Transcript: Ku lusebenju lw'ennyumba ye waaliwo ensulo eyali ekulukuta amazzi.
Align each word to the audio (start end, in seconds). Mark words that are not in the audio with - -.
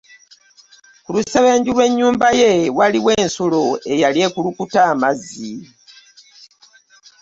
Ku 1.03 1.09
lusebenju 1.15 1.69
lw'ennyumba 1.77 2.27
ye 2.39 2.51
waaliwo 2.77 3.09
ensulo 3.23 3.61
eyali 3.93 4.19
ekulukuta 4.27 4.79
amazzi. 4.91 5.53